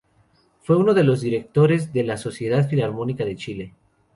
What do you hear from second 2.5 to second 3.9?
Filarmónica de Chile.